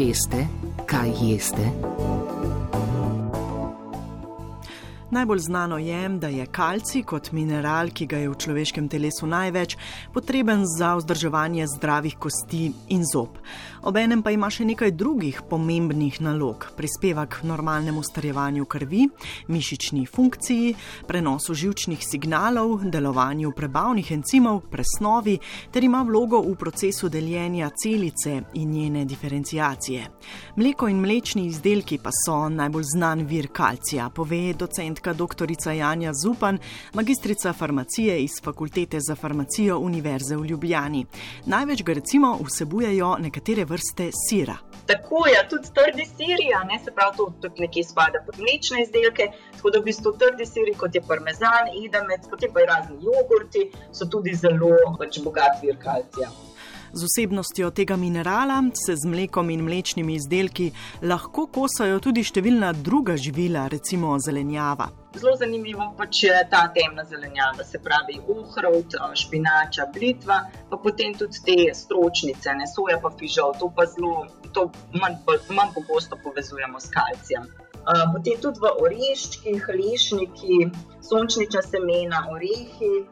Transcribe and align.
Veste, 0.00 0.46
kaj 0.88 1.10
jeste? 1.20 1.66
Najbolj 5.10 5.38
znano 5.38 5.78
je, 5.78 6.08
da 6.08 6.28
je 6.28 6.46
kalci 6.46 7.02
kot 7.02 7.32
mineral, 7.32 7.88
ki 7.90 8.06
ga 8.06 8.20
je 8.22 8.28
v 8.30 8.36
človeškem 8.38 8.86
telesu 8.88 9.26
največ, 9.26 9.74
potreben 10.14 10.62
za 10.62 10.92
vzdrževanje 10.94 11.66
zdravih 11.66 12.14
kosti 12.14 12.68
in 12.94 13.02
zob. 13.02 13.40
Obenem 13.82 14.22
pa 14.22 14.30
ima 14.30 14.46
še 14.52 14.62
nekaj 14.68 14.92
drugih 14.94 15.40
pomembnih 15.50 16.20
nalog: 16.22 16.66
prispeva 16.76 17.24
k 17.26 17.42
normalnemu 17.42 18.02
starjevanju 18.06 18.66
krvi, 18.70 19.08
mišični 19.48 20.04
funkciji, 20.06 20.74
prenosu 21.08 21.54
žilčnih 21.58 22.06
signalov, 22.06 22.84
delovanju 22.86 23.50
prebavnih 23.56 24.12
encimov, 24.14 24.62
presnovi 24.70 25.40
ter 25.72 25.84
ima 25.84 26.04
vlogo 26.06 26.38
v 26.46 26.54
procesu 26.54 27.08
deljenja 27.08 27.72
celice 27.74 28.36
in 28.54 28.70
njene 28.70 29.04
diferencijacije. 29.04 30.06
Mleko 30.56 30.88
in 30.88 31.02
mlečni 31.02 31.48
izdelki 31.50 31.98
pa 31.98 32.14
so 32.14 32.46
najbolj 32.48 32.86
znan 32.94 33.26
vir 33.26 33.50
kalcija, 33.50 34.10
pove 34.14 34.52
docent 34.54 34.99
docentka 35.00 35.12
dr. 35.12 35.72
Janja 35.76 36.12
Zupan, 36.12 36.58
magistrica 36.94 37.52
farmacije 37.52 38.22
iz 38.22 38.30
Fakultete 38.44 38.98
za 39.00 39.14
farmacijo 39.14 39.78
Univerze 39.78 40.36
v 40.36 40.46
Ljubljani. 40.46 41.06
Največ 41.46 41.82
ga 41.82 41.92
recimo 41.92 42.38
vsebujejo 42.44 43.16
nekatere 43.18 43.64
vrste 43.64 44.10
sira. 44.28 44.56
Tako 44.86 45.26
je, 45.26 45.48
tudi 45.48 45.68
trdi 45.74 46.04
siri, 46.04 46.48
ne 46.68 46.78
se 46.84 46.90
pravi, 46.90 47.16
to 47.16 47.32
tudi 47.40 47.60
nekje 47.60 47.84
spada 47.84 48.18
pod 48.26 48.38
mlečne 48.38 48.82
izdelke. 48.82 49.30
Tako 49.56 49.70
da 49.70 49.78
v 49.78 49.84
bistvu 49.84 50.12
trdi 50.18 50.46
siri, 50.46 50.74
kot 50.74 50.94
je 50.94 51.02
parmezan, 51.08 51.70
idemec, 51.84 52.28
potem 52.30 52.52
pa 52.52 52.60
razni 52.60 52.96
jogurti, 53.04 53.70
so 53.92 54.06
tudi 54.06 54.34
zelo 54.34 54.76
pač, 54.98 55.20
bogat 55.24 55.62
vir 55.62 55.78
kalcija. 55.78 56.30
Z 56.92 57.06
vsebnostjo 57.06 57.70
tega 57.70 57.96
minerala 57.96 58.62
se 58.74 58.96
z 58.96 59.06
mlekom 59.06 59.50
in 59.50 59.60
mlečnimi 59.62 60.16
izdelki 60.18 60.72
lahko 61.06 61.44
kosajo 61.46 62.00
tudi 62.02 62.24
številna 62.26 62.72
druga 62.74 63.14
živila, 63.14 63.68
recimo 63.70 64.16
zelenjava. 64.18 64.88
Zelo 65.14 65.36
zanimivo 65.38 65.86
pač 65.98 66.24
je 66.24 66.34
ta 66.50 66.64
temna 66.74 67.04
zelenjava, 67.06 67.62
se 67.64 67.78
pravi 67.78 68.18
ohrovt, 68.34 68.98
špinača, 69.22 69.86
blitva, 69.94 70.40
pa 70.70 70.78
potem 70.82 71.14
tudi 71.14 71.38
te 71.46 71.56
stročnice, 71.78 72.56
ne 72.58 72.66
soja 72.66 72.98
pa 72.98 73.14
fižol, 73.14 73.54
to 73.62 73.70
pa 73.76 73.86
zelo, 73.86 74.26
to 74.50 74.66
manj, 74.98 75.20
manj 75.54 75.74
pogosto 75.78 76.18
povezujemo 76.24 76.82
s 76.82 76.90
kalcijem. 76.90 77.46
Potem 77.86 78.42
tudi 78.42 78.62
v 78.62 78.70
oreščkih, 78.82 79.70
lešniki, 79.78 80.58
sončnična 81.06 81.62
semena, 81.70 82.26
orehi. 82.34 83.04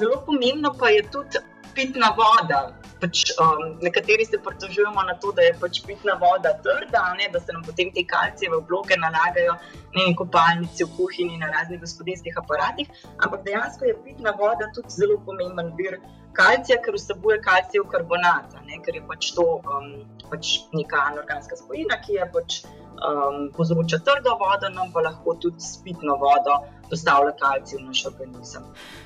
Zelo 0.00 0.20
pomembno 0.28 0.72
pa 0.76 0.92
je 0.92 1.02
tudi 1.12 1.40
pitna 1.74 2.14
voda 2.18 2.60
pač, 3.00 3.22
um, 3.40 3.78
nekateri 3.82 4.24
se 4.24 4.38
pritožujemo 4.44 5.02
na 5.08 5.14
to, 5.20 5.32
da 5.32 5.42
je 5.42 5.54
pač 5.60 5.80
pitna 5.86 6.14
voda 6.20 6.52
trda, 6.64 7.02
ne, 7.18 7.28
da 7.32 7.40
se 7.40 7.52
nam 7.56 7.62
potem 7.66 7.92
te 7.94 8.04
kalcijeve 8.12 8.60
vloge 8.68 8.98
nalagajo 9.00 9.56
na 9.96 10.06
kopalnici, 10.16 10.84
v 10.84 10.96
kuhinji, 10.96 11.38
na 11.40 11.50
raznih 11.54 11.80
gospodinskih 11.80 12.36
aparatih. 12.42 12.90
Ampak 13.24 13.44
dejansko 13.48 13.88
je 13.88 13.96
pitna 14.04 14.34
voda 14.38 14.68
tudi 14.76 14.96
zelo 14.96 15.18
pomemben 15.26 15.72
vir 15.80 15.98
kalcija, 16.36 16.78
ker 16.84 16.98
vsebuje 16.98 17.40
kalcijev 17.46 17.88
karbonat, 17.94 18.58
ker 18.84 19.00
je 19.00 19.06
pač 19.08 19.32
to 19.38 19.46
um, 19.60 19.88
pač 20.30 20.58
neka 20.76 21.08
anorganska 21.12 21.58
spojina, 21.58 21.98
ki 22.04 22.20
je 22.20 22.28
pač 22.36 22.60
um, 23.00 23.48
povzroča 23.56 24.02
trdo 24.06 24.36
vodo, 24.42 24.70
nam 24.76 24.92
pa 24.94 25.08
lahko 25.08 25.34
tudi 25.42 25.64
s 25.64 25.80
pitno 25.84 26.20
vodo 26.20 26.60
dostavlja 26.90 27.32
kalcij 27.40 27.78
v 27.78 27.86
naš 27.86 28.06
organizem. 28.06 28.62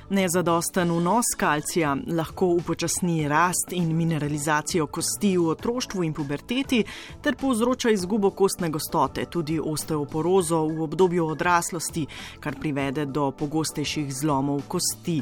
Nezadosten 0.09 0.91
vnos 0.91 1.25
kalcija 1.37 1.95
lahko 2.07 2.45
upočasni 2.45 3.27
rast 3.27 3.71
in 3.71 3.95
mineralizacijo 3.97 4.87
kosti 4.87 5.37
v 5.37 5.47
otroštvu 5.49 6.03
in 6.03 6.13
puberteti, 6.13 6.83
ter 7.21 7.35
povzroča 7.35 7.89
izgubo 7.89 8.31
kostne 8.31 8.69
gostote, 8.69 9.25
tudi 9.25 9.59
osteoporozo 9.59 10.65
v 10.67 10.81
obdobju 10.81 11.27
odraslosti, 11.27 12.05
kar 12.39 12.59
privede 12.59 13.05
do 13.05 13.31
pogostejših 13.31 14.13
zlomov 14.13 14.61
kosti. 14.67 15.21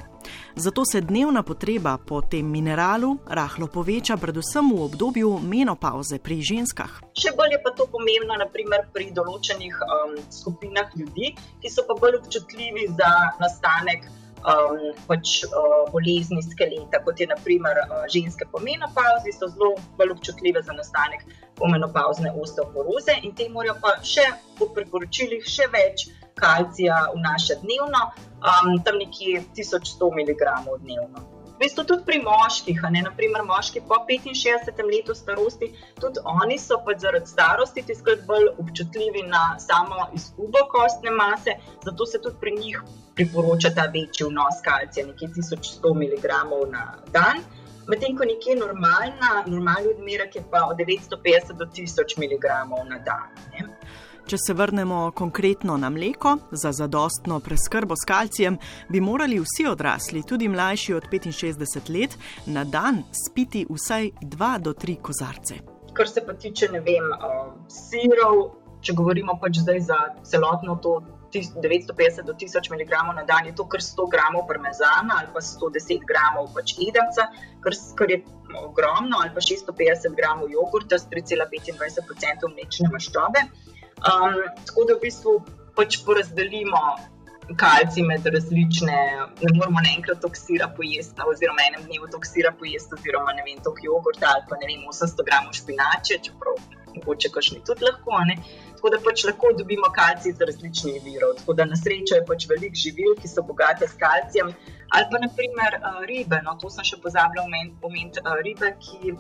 Zato 0.56 0.86
se 0.86 1.02
dnevna 1.02 1.44
potreba 1.44 1.98
po 1.98 2.22
tem 2.22 2.46
mineralu 2.46 3.18
rahlo 3.28 3.68
poveča, 3.68 4.18
predvsem 4.18 4.72
v 4.72 4.84
obdobju 4.84 5.40
menopauze 5.44 6.20
pri 6.20 6.40
ženskah. 6.42 7.02
Še 7.12 7.34
bolj 7.36 7.58
je 7.58 7.60
pa 7.64 7.74
to 7.76 7.88
pomembno 7.92 8.38
naprimer, 8.40 8.88
pri 8.94 9.10
določenih 9.12 9.76
um, 9.84 10.16
skupinah 10.32 10.96
ljudi, 10.96 11.34
ki 11.62 11.70
so 11.72 11.84
pa 11.88 11.98
bolj 12.00 12.22
občutljivi 12.22 12.53
za 12.98 13.14
nastanek. 13.40 14.10
Um, 14.44 14.92
pač 15.08 15.46
uh, 15.48 15.88
bolezni 15.88 16.42
skeleta, 16.44 17.00
kot 17.06 17.16
je 17.16 17.30
naprimer 17.32 17.78
uh, 17.80 18.02
ženske 18.12 18.44
po 18.52 18.60
menopauzi, 18.60 19.32
so 19.32 19.48
zelo 19.48 19.70
bolj 19.96 20.12
občutljive 20.18 20.60
za 20.68 20.76
nastanek 20.76 21.24
pomenopauzne 21.56 22.34
osteoporoze 22.42 23.16
in 23.24 23.32
te 23.32 23.48
morajo 23.50 23.78
pa 23.80 23.94
še 24.04 24.26
po 24.60 24.68
priporočilih 24.76 25.48
še 25.48 25.70
več 25.72 26.10
kalcija 26.36 26.98
vnaša 27.14 27.62
dnevno, 27.64 28.04
um, 28.44 28.76
tam 28.84 29.00
nekje 29.00 29.46
1100 29.56 30.12
mg 30.20 30.52
dnevno. 30.84 31.33
V 31.64 31.66
bistvu 31.66 31.84
tudi 31.88 32.04
pri 32.04 32.18
moških, 32.20 32.82
ne 32.92 33.02
naprimer 33.06 33.44
moški 33.48 33.82
po 33.88 33.96
65 34.04 34.82
letu 34.84 35.14
starosti, 35.16 35.70
tudi 35.96 36.20
oni 36.28 36.58
so 36.60 36.76
pač 36.84 36.98
zaradi 37.06 37.30
starosti 37.32 37.84
tiskrat 37.88 38.26
bolj 38.28 38.50
občutljivi 38.60 39.22
na 39.30 39.44
samo 39.64 40.10
izgubo 40.18 40.66
kostne 40.74 41.14
mase, 41.16 41.56
zato 41.86 42.06
se 42.06 42.20
tudi 42.26 42.36
pri 42.42 42.52
njih 42.58 42.82
priporoča 43.16 43.72
ta 43.78 43.86
večji 43.94 44.28
vnos 44.28 44.60
kalcija, 44.66 45.06
nekje 45.08 45.30
1100 45.38 45.94
mg 46.02 46.36
na 46.74 46.84
dan. 47.16 47.40
Medtem 47.88 48.18
ko 48.18 48.28
nekje 48.28 48.58
normalna, 48.60 49.32
normalni 49.48 49.96
odmerek 49.96 50.36
je 50.36 50.44
pa 50.52 50.66
od 50.68 50.84
950 50.84 51.56
do 51.64 51.72
1000 51.80 52.20
mg 52.26 52.52
na 52.92 53.00
dan. 53.08 53.32
Ne. 53.56 53.70
Če 54.24 54.38
se 54.40 54.54
vrnemo 54.56 55.12
konkretno 55.12 55.76
na 55.78 55.90
mleko, 55.92 56.38
za 56.52 56.72
zadostno 56.72 57.42
preskrbo 57.44 57.96
s 57.96 58.08
kalcijem 58.08 58.58
bi 58.90 59.02
morali 59.04 59.40
vsi 59.44 59.66
odrasli, 59.68 60.24
tudi 60.24 60.48
mlajši 60.48 60.94
od 60.94 61.10
65 61.12 61.90
let, 61.92 62.16
na 62.46 62.64
dan 62.64 63.02
spiti 63.12 63.66
vsaj 63.70 64.10
2 64.22 64.52
do 64.60 64.74
3 64.74 64.96
kozarce. 65.02 65.60
Kar 65.94 66.08
se 66.10 66.24
pa 66.26 66.34
tiče, 66.34 66.70
vem, 66.72 67.10
uh, 67.12 67.52
sirov, 67.68 68.40
če 68.82 68.96
govorimo 68.96 69.36
pač 69.42 69.60
zdaj 69.60 69.84
za 69.90 70.00
celotno 70.24 70.78
to 70.82 71.02
950 71.34 72.24
do 72.24 72.34
1000 72.34 72.72
mg 72.72 73.04
na 73.16 73.24
dan, 73.28 73.46
je 73.46 73.56
to 73.56 73.68
kar 73.68 73.82
100 73.82 74.08
g 74.12 74.24
parmezana 74.48 75.20
ali 75.20 75.28
pa 75.34 75.42
110 75.42 76.00
g 76.00 76.24
pač 76.56 76.76
idemca, 76.80 77.28
kar, 77.60 77.76
kar 78.00 78.12
je 78.12 78.24
ogromno, 78.64 79.20
ali 79.20 79.36
pa 79.36 79.42
650 79.42 80.16
g 80.16 80.54
jogurta 80.56 81.00
s 81.00 81.08
3,25% 81.12 82.54
mlečne 82.56 82.90
maščobe. 82.94 83.48
Um, 84.04 84.40
tako 84.68 84.86
da 84.88 84.98
v 84.98 85.04
bistvu 85.08 85.40
pač 85.78 86.02
porazdelimo 86.06 86.82
kalci 87.60 88.04
med 88.04 88.26
različne, 88.26 89.00
ne 89.42 89.52
moramo 89.56 89.82
naenkrat 89.84 90.22
toksira 90.24 90.68
pojesti, 90.78 91.24
oziroma 91.28 91.66
enem 91.70 91.88
dnevu 91.88 92.08
toksira 92.12 92.54
pojesti, 92.60 92.96
oziroma 93.00 93.36
ne 93.38 93.44
vem, 93.48 93.60
tok 93.64 93.82
jogurt 93.84 94.24
ali 94.28 94.46
pa 94.50 94.60
ne 94.62 94.70
vem, 94.70 94.86
800 94.92 95.28
gramov 95.28 95.58
špinače, 95.60 96.20
čeprav 96.28 96.60
mogoče 96.96 97.32
kašni 97.36 97.60
tudi 97.68 97.86
lahko. 97.88 98.20
Ne? 98.30 98.38
Tako 98.76 98.92
da 98.94 99.00
pač 99.08 99.26
lahko 99.28 99.52
dobimo 99.58 99.90
kalcij 99.96 100.34
iz 100.34 100.42
različnih 100.50 101.02
virov. 101.06 101.36
Tako 101.40 101.58
da 101.60 101.66
na 101.66 101.80
srečo 101.80 102.20
je 102.20 102.26
pač 102.28 102.48
veliko 102.52 102.80
živil, 102.86 103.16
ki 103.20 103.32
so 103.32 103.44
bogate 103.48 103.88
s 103.88 104.00
kalcijem, 104.00 104.54
ali 104.94 105.06
pa 105.12 105.18
naprimer 105.20 105.74
ribe. 106.08 106.42
No, 106.46 106.54
to 106.62 106.70
sem 106.70 106.86
še 106.86 107.00
pozabila 107.02 107.46
omeniti, 107.48 108.22
ribe, 108.46 108.76
ki 108.84 109.16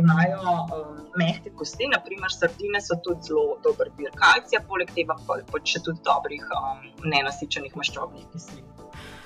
imajo 0.00 0.40
um, 0.74 1.00
mehke 1.20 1.52
kosti, 1.56 1.88
naprimer 1.92 2.32
sardine 2.32 2.80
so 2.84 2.98
tudi 3.04 3.30
zelo 3.30 3.58
dober 3.64 3.92
vir 3.98 4.12
kalcija, 4.18 4.62
poleg 4.68 4.92
tega 4.96 5.16
pa 5.26 5.40
še 5.64 5.82
tudi 5.86 6.02
dobrih 6.04 6.44
um, 6.58 6.84
nenasičenih 7.14 7.76
maščobnih 7.80 8.28
kislin. 8.34 8.70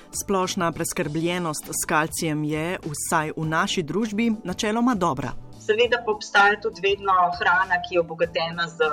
Splošna 0.09 0.71
preskrbljenost 0.73 1.69
s 1.69 1.85
kalcijem 1.89 2.41
je, 2.49 2.65
vsaj 2.81 3.35
v 3.37 3.45
naši 3.45 3.83
družbi, 3.85 4.31
načeloma 4.43 4.95
dobra. 4.97 5.35
Seveda 5.69 5.99
pa 6.05 6.11
obstaja 6.11 6.55
tudi 6.61 6.81
vedno 6.81 7.13
hrana, 7.37 7.77
ki 7.85 7.95
je 7.95 7.99
obogatena 8.01 8.63
z 8.67 8.87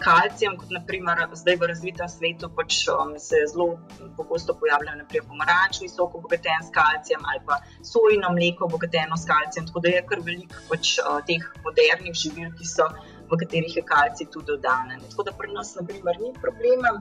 kalcijem, 0.00 0.56
kot 0.60 0.70
naprimer 0.70 1.22
zdaj 1.32 1.56
v 1.56 1.68
razvitem 1.70 2.08
svetu, 2.08 2.50
pač 2.54 2.82
um, 2.92 3.14
se 3.18 3.40
zelo 3.48 3.78
pogosto 4.16 4.54
pojavljajo 4.60 4.98
naprimer 5.00 5.26
pomarančni 5.28 5.88
sok 5.88 6.14
obogaten 6.20 6.62
s 6.62 6.70
kalcijem 6.74 7.24
ali 7.24 7.40
pa 7.46 7.58
sojino 7.82 8.30
mleko 8.36 8.68
obogateno 8.68 9.16
s 9.16 9.24
kalcijem. 9.26 9.66
Tako 9.66 9.80
da 9.80 9.94
je 9.94 10.02
kar 10.10 10.20
veliko 10.28 10.60
pač, 10.68 10.98
uh, 11.00 11.18
teh 11.26 11.48
modernih 11.64 12.14
živil, 12.14 12.52
ki 12.58 12.68
so. 12.76 12.90
V 13.26 13.34
katerih 13.40 13.72
je 13.76 13.82
kalcij 13.82 14.28
tudi 14.30 14.52
dodan. 14.52 14.92
Tako 15.10 15.24
da 15.26 15.32
pri 15.34 15.48
nas, 15.50 15.72
na 15.74 15.82
primer, 15.82 16.20
ni 16.20 16.28
problema 16.44 16.92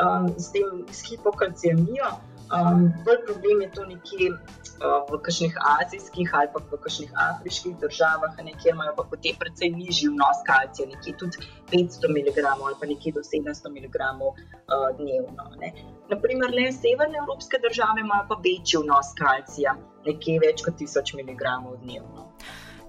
um, 0.00 0.30
s 0.38 0.48
tem 0.54 0.86
hipokalcijamijo. 1.10 2.08
Um, 2.52 2.92
bolj 3.04 3.24
problem 3.26 3.60
je 3.62 3.70
to 3.72 3.84
nekje 3.88 4.26
uh, 4.30 5.00
v 5.08 5.18
kakšnih 5.24 5.54
azijskih 5.80 6.34
ali 6.36 6.50
pa 6.52 6.60
v 6.60 6.80
kakšnih 6.84 7.12
afriških 7.28 7.78
državah, 7.80 8.36
kjer 8.36 8.74
imajo 8.74 8.92
pa 8.98 9.04
potem 9.12 9.38
precej 9.40 9.70
nižji 9.72 10.10
vnos 10.12 10.42
kalcija, 10.48 10.88
nekje 10.92 11.16
tudi 11.22 11.40
500 11.72 12.12
mg 12.16 12.36
ali 12.44 12.76
pa 12.80 12.86
nekje 12.86 13.12
do 13.16 13.24
700 13.24 13.72
mg 13.76 13.96
uh, 14.28 14.34
dnevno. 14.98 15.44
Ne. 15.62 15.72
Naprimer, 16.12 16.52
le 16.52 16.68
severne 16.72 17.18
evropske 17.22 17.58
države 17.64 18.04
imajo 18.04 18.28
pa 18.28 18.36
večji 18.44 18.82
vnos 18.84 19.16
kalcija, 19.22 19.76
nekje 20.06 20.38
več 20.44 20.64
kot 20.66 20.76
1000 20.84 21.16
mg 21.22 21.42
dnevno. 21.80 22.28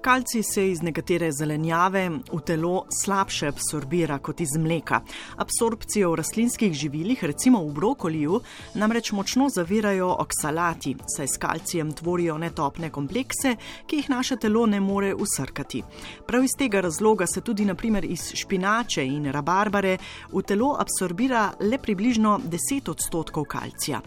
Kalci 0.06 0.44
se 0.44 0.72
iz 0.72 0.81
nekatere 0.81 1.31
zelenjave 1.31 2.10
v 2.10 2.40
telo 2.46 2.84
slabše 2.94 3.48
absorbira 3.48 4.19
kot 4.19 4.42
iz 4.42 4.52
mleka. 4.60 5.00
Absorpcijo 5.42 6.12
v 6.12 6.19
rastlinskih 6.19 6.74
živilih, 6.74 7.24
recimo 7.24 7.63
v 7.66 7.72
brokoliju, 7.74 8.40
namreč 8.78 9.12
močno 9.12 9.50
zavirajo 9.50 10.12
oksalati, 10.19 10.94
saj 11.16 11.28
s 11.28 11.42
kalcijem 11.42 11.94
tvorijo 11.94 12.38
netopne 12.38 12.92
komplekse, 12.94 13.56
ki 13.88 13.96
jih 13.96 14.10
naše 14.10 14.38
telo 14.38 14.68
ne 14.69 14.80
more 14.80 15.16
usrkati. 15.16 15.81
Prav 16.28 16.44
iz 16.44 16.54
tega 16.57 16.81
razloga 16.86 17.25
se 17.28 17.42
tudi 17.42 17.66
naprimer 17.66 18.06
iz 18.06 18.30
špinače 18.36 19.06
in 19.06 19.25
rabarbare 19.31 19.98
v 20.31 20.46
telo 20.46 20.75
absorbira 20.80 21.50
le 21.60 21.81
približno 21.81 22.40
10 22.46 22.92
odstotkov 22.92 23.50
kalcija. 23.50 24.02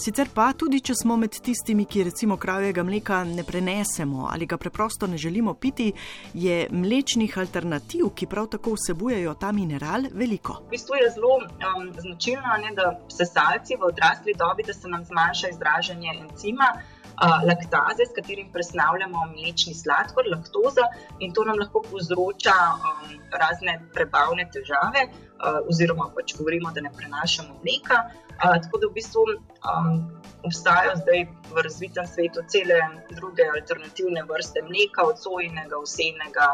Sicer 0.00 0.30
pa 0.34 0.52
tudi, 0.56 0.78
če 0.80 0.94
smo 0.94 1.16
med 1.16 1.34
tistimi, 1.42 1.84
ki 1.84 2.04
recimo 2.06 2.36
kravjega 2.36 2.82
mleka 2.82 3.24
ne 3.24 3.44
prenesemo 3.44 4.28
ali 4.30 4.46
ga 4.46 4.56
preprosto 4.56 5.06
ne 5.06 5.18
želimo 5.18 5.39
piti, 5.54 5.92
je 6.34 6.66
mlečnih 6.70 7.38
alternativ, 7.38 8.10
ki 8.14 8.26
prav 8.26 8.46
tako 8.46 8.74
vsebujejo 8.76 9.34
ta 9.34 9.52
mineral, 9.52 10.08
veliko. 10.12 10.60
V 10.66 10.70
bistvu 10.70 11.00
je 11.00 11.10
zelo 11.16 11.34
um, 11.38 11.90
značilno, 11.98 12.56
ne, 12.62 12.72
da 12.76 13.00
sesalci 13.08 13.76
v 13.80 13.90
odrasli 13.92 14.34
dobi, 14.38 14.66
da 14.66 14.72
se 14.72 14.88
nam 14.88 15.04
zmanjša 15.04 15.48
izražanje 15.48 16.10
encima. 16.20 16.72
Uh, 17.20 17.42
laktaze, 17.44 18.06
s 18.08 18.14
katerim 18.16 18.46
presnavljamo 18.52 19.26
mlečni 19.34 19.74
sladkor, 19.74 20.24
laktoza, 20.32 20.86
in 21.18 21.34
to 21.36 21.44
nam 21.44 21.58
lahko 21.60 21.82
povzroča 21.84 22.54
um, 22.72 23.10
razne 23.42 23.74
prebavne 23.92 24.46
težave, 24.54 25.02
uh, 25.10 25.58
oziroma 25.68 26.06
pač 26.16 26.32
govorimo, 26.38 26.72
da 26.72 26.80
ne 26.86 26.92
prenašamo 26.96 27.58
mleka. 27.60 27.98
Uh, 28.40 28.56
tako 28.64 28.80
da 28.80 28.88
v 28.88 28.96
bistvu 28.96 29.26
um, 29.34 30.00
obstajajo 30.48 30.96
zdaj 31.02 31.26
v 31.52 31.66
razvitem 31.68 32.08
svetu 32.08 32.46
cele 32.48 32.80
druge 33.12 33.50
alternativne 33.52 34.24
vrste 34.32 34.64
mleka, 34.64 35.04
od 35.12 35.20
sojnega, 35.20 35.84
vsenega, 35.84 36.50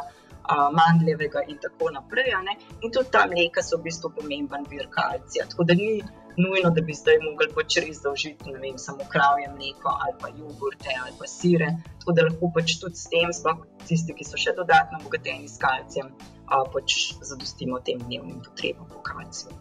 mandljevega 0.75 1.47
in 1.51 1.59
tako 1.63 1.91
naprej. 1.95 2.35
In 2.83 2.91
tudi 2.91 3.11
ta 3.11 3.27
mleka 3.31 3.63
so 3.63 3.79
v 3.79 3.87
bistvu 3.87 4.11
pomemben 4.19 4.67
vir 4.71 4.91
kalcija. 4.91 5.47
Tako 5.51 5.65
da 5.71 5.75
ni 5.75 6.03
nujno, 6.37 6.71
da 6.71 6.81
bi 6.81 6.95
zdaj 6.95 7.19
mogli 7.25 7.49
pač 7.55 7.79
res 7.85 8.03
zaužiti 8.05 8.55
vem, 8.63 8.79
samo 8.79 9.05
kravje 9.13 9.49
mleko 9.55 9.93
ali 10.05 10.15
pa 10.21 10.29
jogurte 10.39 10.95
ali 11.03 11.13
pa 11.19 11.27
sire. 11.27 11.73
Tako 11.99 12.13
da 12.13 12.29
lahko 12.29 12.53
pač 12.55 12.79
tudi 12.81 12.97
s 12.97 13.11
tem, 13.13 13.33
sploh 13.33 13.65
tisti, 13.89 14.15
ki 14.17 14.25
so 14.25 14.41
še 14.41 14.55
dodatno 14.57 15.01
obogateni 15.01 15.49
s 15.49 15.59
kalcijem, 15.63 16.13
pač 16.47 16.97
zadostimo 17.21 17.81
tem 17.85 18.01
dnevnim 18.05 18.41
potrebam 18.45 18.89
po 18.93 19.03
kalciju. 19.03 19.55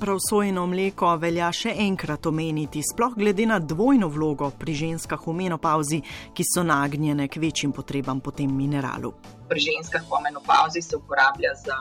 Prav 0.00 0.16
sojeno 0.22 0.62
mleko 0.70 1.10
velja 1.20 1.50
še 1.52 1.74
enkrat 1.84 2.24
omeniti, 2.30 2.80
sploh 2.80 3.12
glede 3.18 3.44
na 3.44 3.58
dvojno 3.60 4.08
vlogo 4.08 4.48
pri 4.56 4.72
ženskah 4.72 5.20
v 5.26 5.34
menopauzi, 5.42 5.98
ki 6.32 6.46
so 6.46 6.64
nagnjene 6.64 7.26
k 7.28 7.42
večjim 7.42 7.74
potrebam 7.76 8.22
po 8.24 8.32
tem 8.32 8.48
mineralu. 8.48 9.12
Pri 9.50 9.60
ženskah 9.60 10.06
v 10.08 10.22
menopauzi 10.24 10.80
se 10.80 10.96
uporablja 10.96 11.52
za, 11.58 11.76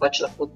pač 0.00 0.22
lahko, 0.22 0.48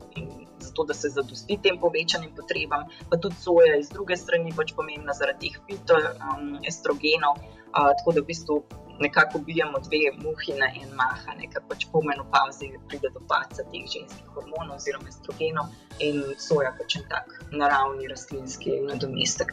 zato, 0.59 0.85
da 0.85 0.95
se 0.95 1.09
zadosti 1.09 1.59
tem 1.63 1.79
povečanim 1.81 2.33
potrebam, 2.37 2.87
pa 3.11 3.17
tudi 3.17 3.37
soja 3.43 3.77
iz 3.77 3.89
druge 3.93 4.17
strani 4.17 4.53
pač 4.57 4.75
pomembna 4.77 5.13
zaradi 5.13 5.51
teh 5.51 5.61
fitoestrogenov. 5.69 7.39
Um, 7.77 7.93
tako 7.99 8.13
da 8.17 8.21
v 8.23 8.31
bistvu 8.31 8.63
nekako 9.01 9.39
ubijamo 9.39 9.79
dve 9.79 10.13
muhi 10.23 10.53
na 10.59 10.67
en 10.83 10.95
mah, 10.97 11.27
ker 11.53 11.63
pač 11.69 11.87
po 11.93 12.01
menopauzi 12.03 12.73
pride 12.89 13.11
do 13.15 13.21
paca 13.29 13.63
teh 13.73 13.85
ženskih 13.85 14.29
hormonov 14.35 14.77
oziroma 14.81 15.09
estrogenov 15.09 15.69
in 16.01 16.23
soja 16.39 16.73
pač 16.79 16.97
en 16.97 17.05
tak 17.11 17.37
naravni 17.53 18.09
rastlinski 18.09 18.81
nadomestek. 18.89 19.53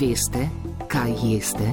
Veste, 0.00 0.46
kaj 0.88 1.12
jeste? 1.22 1.66